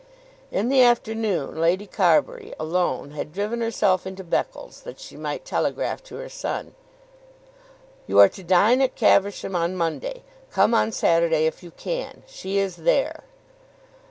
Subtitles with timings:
[0.51, 6.01] In the afternoon Lady Carbury, alone, had herself driven into Beccles that she might telegraph
[6.05, 6.73] to her son.
[8.07, 10.23] "You are to dine at Caversham on Monday.
[10.49, 12.23] Come on Saturday if you can.
[12.25, 13.25] She is there."